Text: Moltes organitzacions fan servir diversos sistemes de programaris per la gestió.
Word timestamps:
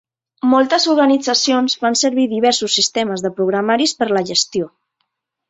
Moltes 0.51 0.87
organitzacions 0.93 1.75
fan 1.83 1.97
servir 2.01 2.25
diversos 2.31 2.79
sistemes 2.81 3.25
de 3.27 3.33
programaris 3.37 3.95
per 4.01 4.09
la 4.17 4.27
gestió. 4.33 4.73